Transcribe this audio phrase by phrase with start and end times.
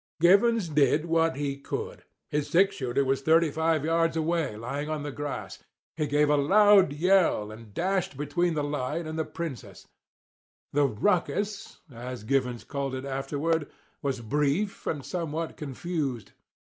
[0.19, 2.05] Givens did what he could.
[2.31, 5.63] His six shooter was thirty five yards away lying on the grass.
[5.95, 9.87] He gave a loud yell, and dashed between the lion and the princess.
[10.73, 13.69] The "rucus," as Givens called it afterward,
[14.01, 16.31] was brief and somewhat confused.